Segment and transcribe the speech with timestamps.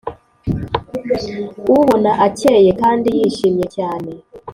[1.73, 4.09] ubona akeye kandi yishimye cyane.